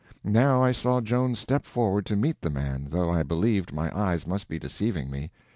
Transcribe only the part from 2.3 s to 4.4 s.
the man, though I believed my eyes